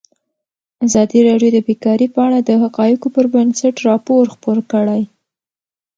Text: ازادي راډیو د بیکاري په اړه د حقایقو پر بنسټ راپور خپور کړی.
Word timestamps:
ازادي 0.85 1.19
راډیو 1.27 1.49
د 1.53 1.57
بیکاري 1.67 2.07
په 2.15 2.19
اړه 2.27 2.39
د 2.41 2.51
حقایقو 2.63 3.07
پر 3.15 3.25
بنسټ 3.33 3.75
راپور 3.89 4.23
خپور 4.33 4.57
کړی. 4.71 5.01